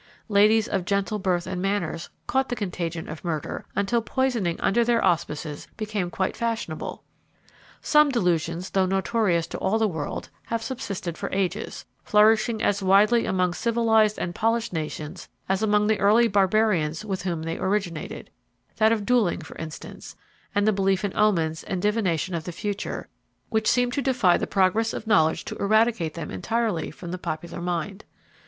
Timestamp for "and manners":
1.45-2.09